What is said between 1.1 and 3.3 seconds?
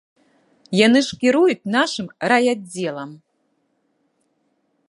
кіруюць нашым райаддзелам.